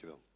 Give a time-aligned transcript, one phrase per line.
[0.00, 0.26] Dankjewel.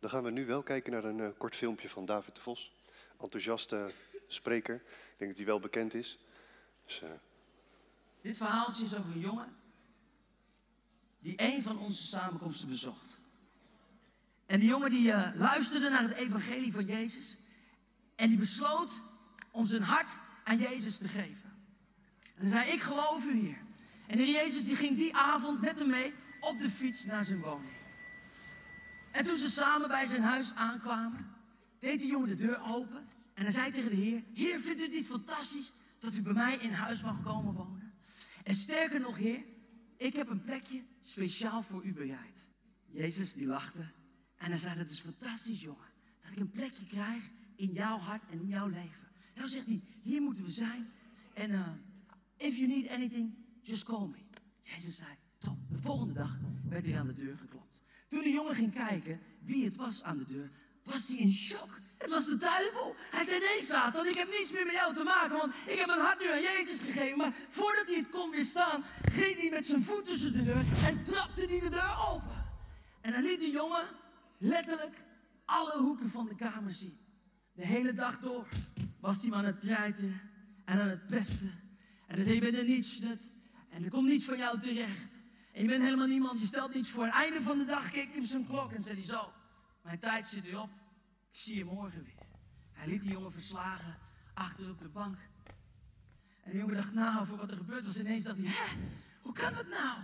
[0.00, 2.72] Dan gaan we nu wel kijken naar een eh, kort filmpje van David de Vos.
[3.20, 3.92] Enthousiaste
[4.28, 4.74] spreker.
[4.74, 6.18] Ik denk dat hij wel bekend is.
[6.84, 7.10] Dus, eh,
[8.20, 9.56] Dit verhaaltje is over een jongen
[11.18, 13.18] die een van onze samenkomsten bezocht.
[14.46, 17.38] En die jongen die eh, luisterde naar het evangelie van Jezus
[18.16, 19.02] en die besloot
[19.50, 20.10] om zijn hart
[20.44, 21.62] aan Jezus te geven.
[22.34, 23.58] En hij zei, ik geloof u hier.
[24.06, 27.40] En de Jezus die ging die avond met hem mee op de fiets naar zijn
[27.40, 27.81] woning.
[29.12, 31.26] En toen ze samen bij zijn huis aankwamen,
[31.78, 33.06] deed die jongen de deur open.
[33.34, 36.32] En hij zei tegen de Heer, Heer, vindt u het niet fantastisch dat u bij
[36.32, 37.92] mij in huis mag komen wonen?
[38.44, 39.44] En sterker nog, Heer,
[39.96, 42.48] ik heb een plekje speciaal voor u bereid.
[42.86, 43.90] Jezus die lachte
[44.36, 45.90] en hij zei, dat is fantastisch jongen.
[46.22, 49.08] Dat ik een plekje krijg in jouw hart en in jouw leven.
[49.34, 50.90] Nou zegt hij, hier moeten we zijn.
[51.34, 51.68] En uh,
[52.36, 54.18] if you need anything, just call me.
[54.62, 55.58] Jezus zei, top.
[55.70, 56.38] De volgende dag
[56.68, 57.61] werd hij aan de deur geklopt.
[58.12, 60.50] Toen de jongen ging kijken wie het was aan de deur,
[60.84, 61.80] was hij in shock.
[61.98, 62.94] Het was de duivel.
[63.10, 65.86] Hij zei, nee Satan, ik heb niets meer met jou te maken, want ik heb
[65.86, 67.18] mijn hart nu aan Jezus gegeven.
[67.18, 71.02] Maar voordat hij het kon weerstaan, ging hij met zijn voet tussen de deur en
[71.02, 72.44] trapte hij de deur open.
[73.00, 73.86] En hij liet de jongen
[74.38, 74.96] letterlijk
[75.44, 76.98] alle hoeken van de kamer zien.
[77.52, 78.48] De hele dag door
[79.00, 80.20] was hij maar aan het treiten
[80.64, 81.60] en aan het pesten.
[82.06, 83.28] En hij zei, je bent een nietsnut
[83.68, 85.21] en er komt niets van jou terecht.
[85.52, 87.04] En je bent helemaal niemand, je stelt niets voor.
[87.04, 89.32] Het einde van de dag keek hij op zijn klok en zei hij zo,
[89.82, 90.70] mijn tijd zit erop.
[91.30, 92.26] Ik zie je morgen weer.
[92.72, 93.98] Hij liet die jongen verslagen
[94.34, 95.18] achter op de bank.
[96.42, 97.98] En de jongen dacht na over wat er gebeurd was.
[97.98, 98.76] Ineens dacht hij, hè,
[99.20, 99.98] hoe kan dat nou?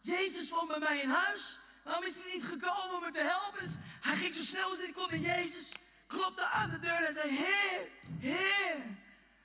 [0.00, 1.58] Jezus woont bij mij in huis.
[1.84, 3.82] Waarom is hij niet gekomen om me te helpen?
[4.00, 5.72] Hij ging zo snel als hij kon naar Jezus.
[6.06, 8.76] Klopte aan de deur en zei, Heer, Heer,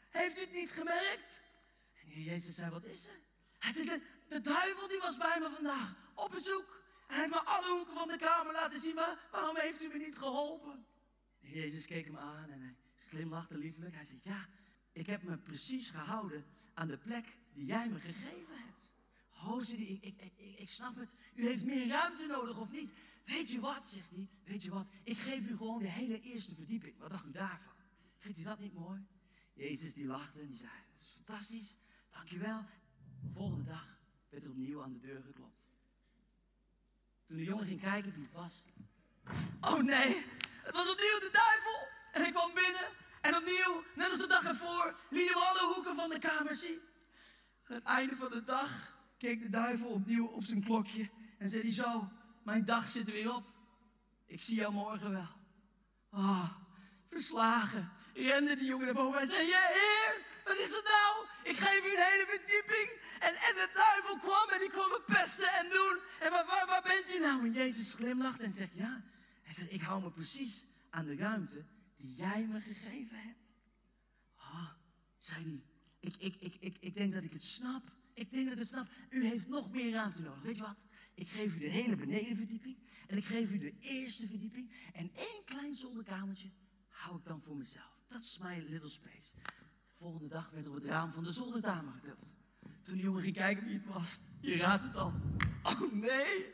[0.10, 1.40] heeft u het niet gemerkt?
[2.14, 3.20] En Jezus zei, wat is er?
[3.60, 6.84] Hij zei, de, duivel die was bij me vandaag op bezoek.
[7.08, 9.88] En hij heeft me alle hoeken van de kamer laten zien, maar waarom heeft u
[9.88, 10.86] me niet geholpen?
[11.40, 12.76] Heer Jezus keek hem aan en hij
[13.08, 13.94] glimlachte liefelijk.
[13.94, 14.48] Hij zei, ja,
[14.92, 18.90] ik heb me precies gehouden aan de plek die jij me gegeven hebt.
[19.30, 21.10] Hij, ik, ik, ik, ik snap het.
[21.36, 22.92] U heeft meer ruimte nodig, of niet?
[23.26, 24.88] Weet je wat, zegt hij, weet je wat?
[25.04, 26.98] Ik geef u gewoon de hele eerste verdieping.
[26.98, 27.74] Wat dacht u daarvan?
[28.18, 29.06] Vindt u dat niet mooi?
[29.54, 31.78] Jezus die lachte en die zei, dat is fantastisch,
[32.12, 32.66] dankjewel.
[33.22, 33.75] De volgende dag
[34.36, 35.62] werd er opnieuw aan de deur geklopt.
[37.28, 38.66] Toen de jongen ging kijken wie het was.
[39.62, 40.26] Oh nee,
[40.64, 41.88] het was opnieuw de duivel.
[42.12, 42.88] En hij kwam binnen
[43.22, 46.80] en opnieuw, net als de dag ervoor, liet hem alle hoeken van de kamer zien.
[47.64, 51.62] Aan het einde van de dag keek de duivel opnieuw op zijn klokje en zei
[51.62, 52.10] hij zo,
[52.44, 53.46] mijn dag zit er weer op.
[54.26, 55.36] Ik zie jou morgen wel.
[56.10, 56.52] Ah,
[57.10, 57.92] verslagen.
[58.14, 60.25] Rende die jongen naar boven en zei, ja heer,
[60.56, 61.14] wat is het nou?
[61.52, 62.90] Ik geef u een hele verdieping.
[63.20, 66.00] En, en de duivel kwam en die kwam me pesten en doen.
[66.20, 67.46] En waar, waar, waar bent u nou?
[67.46, 69.04] En Jezus glimlacht en zegt, ja.
[69.42, 71.66] Hij zegt, ik hou me precies aan de ruimte
[71.98, 73.54] die jij me gegeven hebt.
[74.36, 74.70] Ah,
[75.18, 75.64] zei hij,
[76.00, 77.84] ik, ik, ik, ik, ik denk dat ik het snap.
[78.14, 78.88] Ik denk dat ik het snap.
[79.10, 80.42] U heeft nog meer ruimte nodig.
[80.42, 80.78] Weet je wat?
[81.14, 82.78] Ik geef u de hele benedenverdieping.
[83.08, 84.72] En ik geef u de eerste verdieping.
[84.94, 86.50] En één klein zolderkamertje
[86.90, 87.96] hou ik dan voor mezelf.
[88.08, 89.30] Dat is my little space.
[89.98, 92.34] De volgende dag werd er op het raam van de zolderkamer getild.
[92.82, 94.20] Toen de jongen ging kijken wie het was.
[94.42, 95.14] Je raadt het al.
[95.64, 96.54] Oh nee,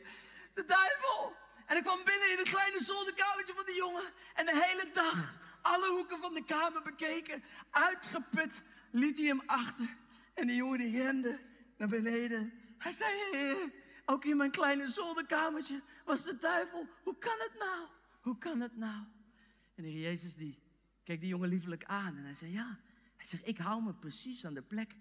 [0.54, 1.32] de duivel.
[1.66, 4.12] En ik kwam binnen in het kleine zolderkamertje van de jongen.
[4.34, 7.42] En de hele dag alle hoeken van de kamer bekeken.
[7.70, 9.96] Uitgeput liet hij hem achter.
[10.34, 11.40] En de jongen die rende
[11.76, 12.52] naar beneden.
[12.78, 13.72] Hij zei,
[14.04, 16.88] ook in mijn kleine zolderkamertje was de duivel.
[17.02, 17.88] Hoe kan het nou?
[18.20, 19.04] Hoe kan het nou?
[19.74, 20.62] En de heer Jezus die
[21.04, 22.16] keek die jongen liefelijk aan.
[22.16, 22.78] En hij zei, ja.
[23.22, 24.96] Hij zegt, ik hou me precies aan de plek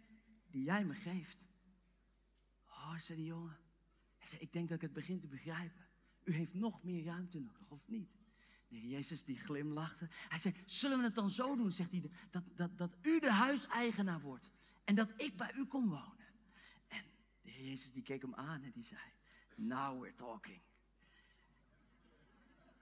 [0.49, 1.37] die jij me geeft.
[2.65, 3.57] Oh, zei die jongen.
[4.17, 5.85] Hij zei, ik denk dat ik het begin te begrijpen.
[6.23, 8.09] U heeft nog meer ruimte nodig, of niet?
[8.67, 10.07] De Jezus die glimlachte.
[10.09, 13.31] Hij zei, zullen we het dan zo doen, zegt hij, dat, dat, dat u de
[13.31, 14.51] huiseigenaar wordt.
[14.83, 16.27] En dat ik bij u kom wonen.
[16.87, 17.03] En
[17.41, 19.01] de heer Jezus die keek hem aan en die zei,
[19.55, 20.61] now we're talking.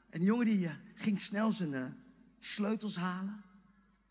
[0.09, 1.91] En die jongen die uh, ging snel zijn uh,
[2.39, 3.43] sleutels halen.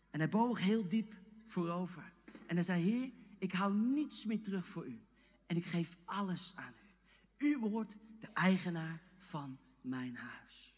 [0.09, 1.18] En hij boog heel diep
[1.51, 2.13] voorover.
[2.45, 5.01] En hij zei, heer, ik hou niets meer terug voor u.
[5.45, 6.73] En ik geef alles aan
[7.37, 7.45] u.
[7.45, 10.75] U wordt de eigenaar van mijn huis.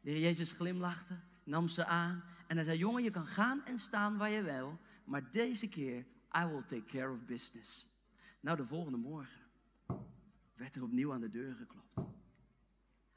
[0.00, 3.78] De heer Jezus glimlachte, nam ze aan en hij zei, jongen, je kan gaan en
[3.78, 6.06] staan waar je wil, maar deze keer,
[6.42, 7.86] I will take care of business.
[8.40, 9.40] Nou, de volgende morgen
[10.54, 12.12] werd er opnieuw aan de deur geklopt.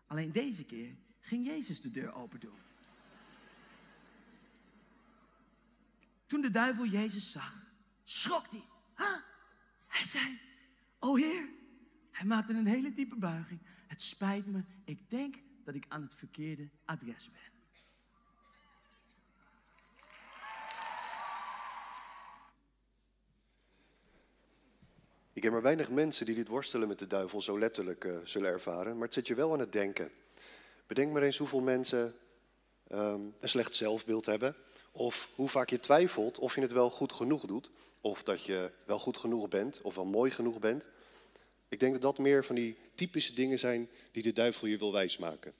[0.06, 2.60] Alleen deze keer ging Jezus de deur open doen.
[6.28, 7.54] Toen de duivel Jezus zag,
[8.04, 8.64] schrok hij.
[9.88, 10.40] Hij zei,
[11.00, 11.50] oh Heer,
[12.12, 13.60] Hij maakte een hele diepe buiging.
[13.88, 17.56] Het spijt me, ik denk dat ik aan het verkeerde adres ben.
[25.34, 28.50] Ik ken maar weinig mensen die dit worstelen met de duivel zo letterlijk uh, zullen
[28.50, 30.12] ervaren, maar het zet je wel aan het denken.
[30.88, 32.16] Bedenk maar eens hoeveel mensen
[32.92, 34.56] um, een slecht zelfbeeld hebben,
[34.92, 37.70] of hoe vaak je twijfelt of je het wel goed genoeg doet,
[38.02, 40.88] of dat je wel goed genoeg bent, of wel mooi genoeg bent.
[41.70, 44.92] Ik denk dat dat meer van die typische dingen zijn die de duivel je wil
[44.92, 45.54] wijsmaken.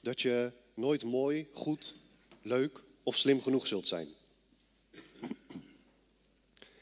[0.00, 1.94] Dat je nooit mooi, goed,
[2.42, 4.08] leuk of slim genoeg zult zijn.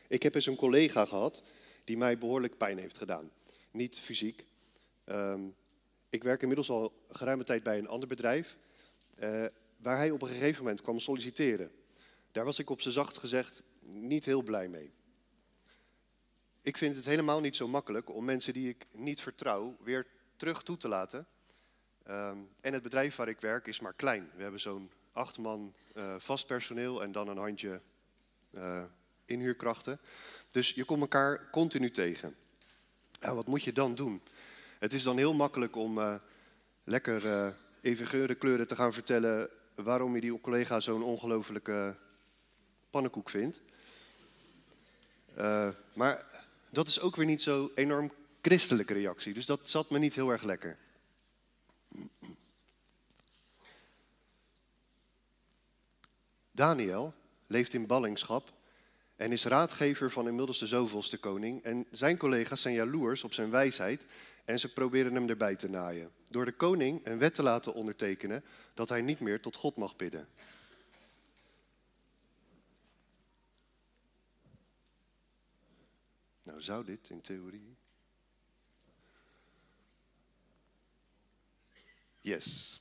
[0.09, 1.43] Ik heb eens een collega gehad
[1.85, 3.31] die mij behoorlijk pijn heeft gedaan.
[3.71, 4.45] Niet fysiek.
[5.07, 5.55] Um,
[6.09, 8.57] ik werk inmiddels al geruime tijd bij een ander bedrijf,
[9.23, 9.45] uh,
[9.77, 11.71] waar hij op een gegeven moment kwam solliciteren.
[12.33, 14.93] Daar was ik op zijn zacht gezegd niet heel blij mee.
[16.61, 20.07] Ik vind het helemaal niet zo makkelijk om mensen die ik niet vertrouw weer
[20.37, 21.27] terug toe te laten.
[22.09, 24.31] Um, en het bedrijf waar ik werk is maar klein.
[24.37, 27.81] We hebben zo'n acht man uh, vast personeel en dan een handje
[28.51, 28.83] uh,
[29.25, 30.01] inhuurkrachten.
[30.51, 32.37] Dus je komt elkaar continu tegen.
[33.21, 34.23] Nou, wat moet je dan doen?
[34.79, 36.21] Het is dan heel makkelijk om
[36.85, 41.97] lekker even geuren, kleuren te gaan vertellen waarom je die collega zo'n ongelofelijke
[42.91, 43.61] pannenkoek vindt.
[45.39, 49.35] Uh, maar dat is ook weer niet zo enorm christelijke reactie.
[49.35, 50.79] Dus dat zat me niet heel erg lekker.
[56.51, 57.15] Daniel
[57.47, 58.53] leeft in ballingschap
[59.17, 61.63] en is raadgever van inmiddels de zoveelste koning.
[61.63, 64.07] En zijn collega's zijn jaloers op zijn wijsheid
[64.45, 66.11] en ze proberen hem erbij te naaien.
[66.35, 68.45] Door de koning een wet te laten ondertekenen
[68.75, 70.29] dat hij niet meer tot God mag bidden.
[76.43, 77.77] Nou zou dit in theorie.
[82.21, 82.81] Yes.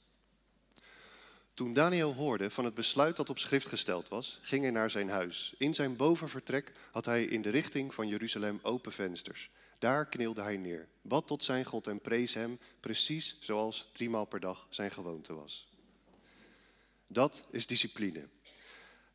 [1.54, 5.10] Toen Daniel hoorde van het besluit dat op schrift gesteld was, ging hij naar zijn
[5.10, 5.54] huis.
[5.58, 9.50] In zijn bovenvertrek had hij in de richting van Jeruzalem open vensters.
[9.84, 14.40] Daar knielde hij neer, bad tot zijn God en prees hem, precies zoals driemaal per
[14.40, 15.68] dag zijn gewoonte was.
[17.08, 18.28] Dat is discipline.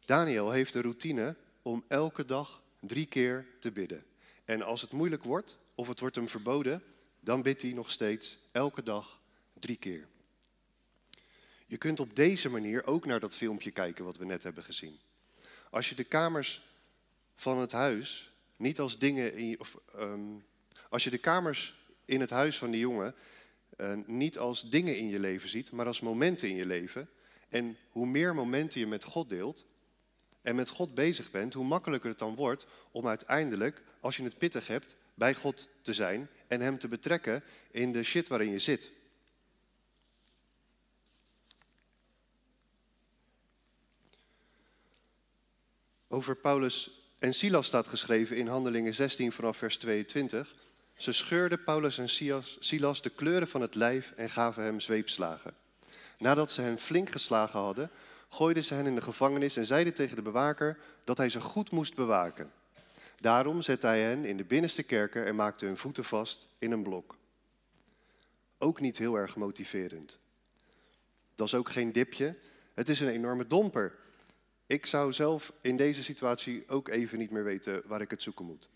[0.04, 4.04] Daniel heeft de routine om elke dag drie keer te bidden.
[4.44, 6.82] En als het moeilijk wordt, of het wordt hem verboden,
[7.20, 9.20] dan bidt hij nog steeds elke dag
[9.58, 10.08] drie keer.
[11.66, 14.98] Je kunt op deze manier ook naar dat filmpje kijken wat we net hebben gezien.
[15.70, 16.62] Als je de kamers
[17.34, 20.46] van het huis niet als dingen in je, of, um,
[20.88, 21.74] als je de kamers
[22.04, 23.14] in het huis van die jongen
[23.76, 27.08] uh, niet als dingen in je leven ziet, maar als momenten in je leven.
[27.48, 29.66] En hoe meer momenten je met God deelt
[30.42, 34.38] en met God bezig bent, hoe makkelijker het dan wordt om uiteindelijk, als je het
[34.38, 38.58] pittig hebt, bij God te zijn en Hem te betrekken in de shit waarin je
[38.58, 38.90] zit.
[46.08, 50.54] Over Paulus en Silas staat geschreven in Handelingen 16 vanaf vers 22.
[50.98, 52.08] Ze scheurden Paulus en
[52.58, 55.54] Silas de kleuren van het lijf en gaven hem zweepslagen.
[56.18, 57.90] Nadat ze hen flink geslagen hadden,
[58.28, 61.70] gooiden ze hen in de gevangenis en zeiden tegen de bewaker dat hij ze goed
[61.70, 62.52] moest bewaken.
[63.20, 66.82] Daarom zette hij hen in de binnenste kerker en maakte hun voeten vast in een
[66.82, 67.16] blok.
[68.58, 70.18] Ook niet heel erg motiverend.
[71.34, 72.34] Dat is ook geen dipje,
[72.74, 73.94] het is een enorme domper.
[74.66, 78.44] Ik zou zelf in deze situatie ook even niet meer weten waar ik het zoeken
[78.44, 78.68] moet.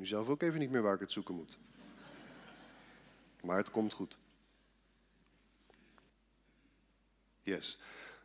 [0.00, 1.58] Nu zelf ook even niet meer waar ik het zoeken moet.
[3.44, 4.18] Maar het komt goed.
[7.42, 7.78] Yes.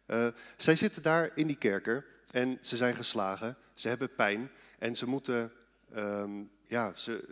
[0.08, 0.28] Uh,
[0.58, 5.08] zij zitten daar in die kerker en ze zijn geslagen, ze hebben pijn en ze
[5.08, 5.52] moeten
[5.96, 7.30] um, ja, ze,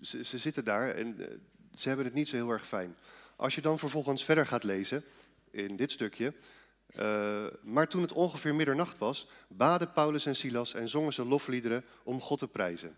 [0.00, 1.26] ze, zitten daar en uh,
[1.74, 2.96] ze hebben het niet zo heel erg fijn.
[3.36, 5.04] Als je dan vervolgens verder gaat lezen
[5.50, 6.34] in dit stukje.
[6.98, 11.84] Uh, maar toen het ongeveer middernacht was, baden Paulus en Silas en zongen ze lofliederen
[12.02, 12.96] om God te prijzen.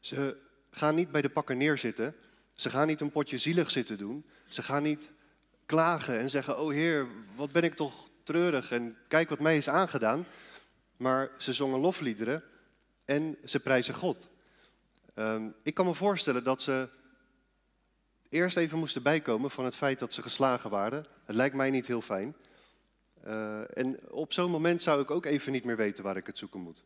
[0.00, 0.36] Ze
[0.70, 2.14] gaan niet bij de pakken neerzitten.
[2.54, 4.26] Ze gaan niet een potje zielig zitten doen.
[4.48, 5.10] Ze gaan niet
[5.66, 9.68] klagen en zeggen: Oh Heer, wat ben ik toch treurig en kijk wat mij is
[9.68, 10.26] aangedaan.
[10.96, 12.42] Maar ze zongen lofliederen
[13.04, 14.28] en ze prijzen God.
[15.14, 16.88] Um, ik kan me voorstellen dat ze
[18.28, 21.04] eerst even moesten bijkomen van het feit dat ze geslagen waren.
[21.24, 22.36] Het lijkt mij niet heel fijn.
[23.26, 26.38] Uh, en op zo'n moment zou ik ook even niet meer weten waar ik het
[26.38, 26.84] zoeken moet.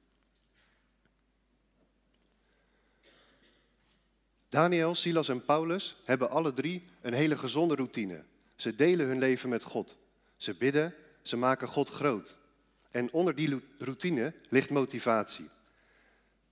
[4.55, 8.23] Daniel, Silas en Paulus hebben alle drie een hele gezonde routine.
[8.57, 9.97] Ze delen hun leven met God.
[10.37, 12.37] Ze bidden, ze maken God groot.
[12.91, 15.49] En onder die routine ligt motivatie.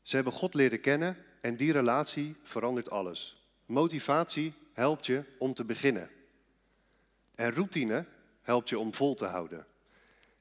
[0.03, 3.47] Ze hebben God leren kennen en die relatie verandert alles.
[3.67, 6.11] Motivatie helpt je om te beginnen.
[7.35, 8.07] En routine
[8.41, 9.67] helpt je om vol te houden.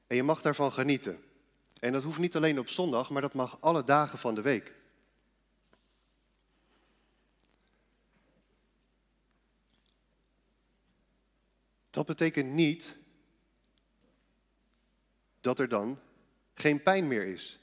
[0.06, 1.22] En je mag daarvan genieten.
[1.80, 4.72] En dat hoeft niet alleen op zondag, maar dat mag alle dagen van de week.
[11.92, 12.94] Dat betekent niet
[15.40, 15.98] dat er dan
[16.54, 17.58] geen pijn meer is.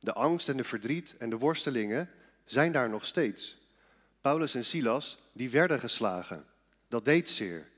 [0.00, 2.10] De angst en de verdriet en de worstelingen
[2.44, 3.58] zijn daar nog steeds.
[4.20, 6.44] Paulus en Silas, die werden geslagen.
[6.88, 7.68] Dat deed zeer.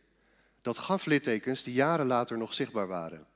[0.63, 3.27] Dat gaf littekens die jaren later nog zichtbaar waren.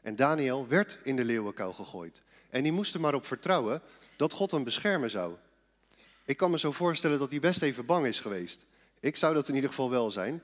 [0.00, 2.22] En Daniel werd in de leeuwenkuil gegooid.
[2.50, 3.82] En die moest er maar op vertrouwen
[4.16, 5.34] dat God hem beschermen zou.
[6.24, 8.64] Ik kan me zo voorstellen dat hij best even bang is geweest.
[9.00, 10.42] Ik zou dat in ieder geval wel zijn.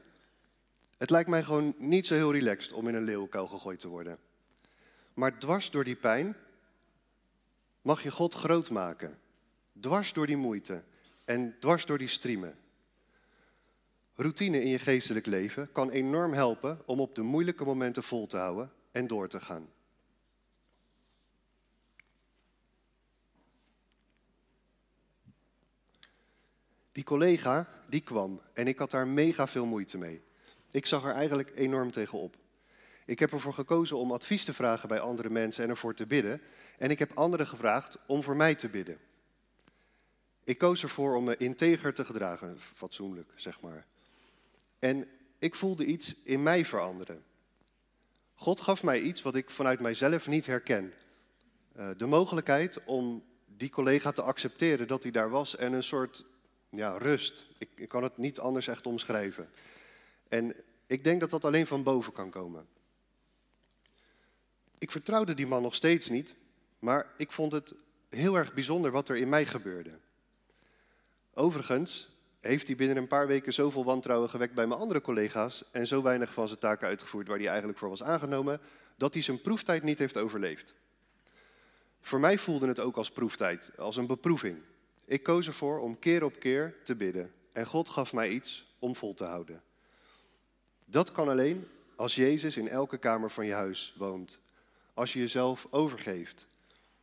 [1.00, 4.19] Het lijkt mij gewoon niet zo heel relaxed om in een leeuwenkuil gegooid te worden.
[5.14, 6.37] Maar dwars door die pijn
[7.83, 9.19] mag je God groot maken.
[9.80, 10.83] Dwars door die moeite
[11.25, 12.59] en dwars door die striemen.
[14.14, 18.37] Routine in je geestelijk leven kan enorm helpen om op de moeilijke momenten vol te
[18.37, 19.69] houden en door te gaan.
[26.92, 30.28] Die collega, die kwam en ik had daar mega veel moeite mee.
[30.71, 32.37] Ik zag er eigenlijk enorm tegenop.
[33.05, 36.41] Ik heb ervoor gekozen om advies te vragen bij andere mensen en ervoor te bidden.
[36.79, 38.99] En ik heb anderen gevraagd om voor mij te bidden.
[40.45, 43.87] Ik koos ervoor om me integer te gedragen, fatsoenlijk zeg maar.
[44.79, 45.09] En
[45.39, 47.25] ik voelde iets in mij veranderen.
[48.35, 50.93] God gaf mij iets wat ik vanuit mijzelf niet herken.
[51.77, 56.25] Uh, de mogelijkheid om die collega te accepteren dat hij daar was en een soort
[56.71, 57.47] ja, rust.
[57.59, 59.49] Ik kan het niet anders echt omschrijven.
[60.31, 60.55] En
[60.87, 62.67] ik denk dat dat alleen van boven kan komen.
[64.79, 66.35] Ik vertrouwde die man nog steeds niet,
[66.79, 67.75] maar ik vond het
[68.09, 69.99] heel erg bijzonder wat er in mij gebeurde.
[71.35, 72.09] Overigens
[72.41, 76.03] heeft hij binnen een paar weken zoveel wantrouwen gewekt bij mijn andere collega's en zo
[76.03, 78.61] weinig van zijn taken uitgevoerd waar hij eigenlijk voor was aangenomen,
[78.97, 80.75] dat hij zijn proeftijd niet heeft overleefd.
[82.01, 84.59] Voor mij voelde het ook als proeftijd, als een beproeving.
[85.05, 88.95] Ik koos ervoor om keer op keer te bidden en God gaf mij iets om
[88.95, 89.63] vol te houden.
[90.91, 91.67] Dat kan alleen
[91.97, 94.39] als Jezus in elke kamer van je huis woont.
[94.95, 96.47] Als je jezelf overgeeft.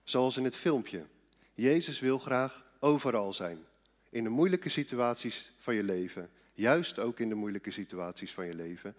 [0.03, 1.05] Zoals in het filmpje.
[1.53, 3.65] Jezus wil graag overal zijn.
[4.09, 6.29] In de moeilijke situaties van je leven.
[6.53, 8.95] Juist ook in de moeilijke situaties van je leven.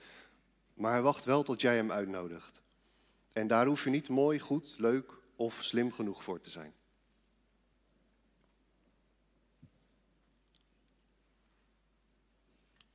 [0.74, 2.60] Maar hij wacht wel tot jij hem uitnodigt.
[3.32, 6.72] En daar hoef je niet mooi, goed, leuk of slim genoeg voor te zijn.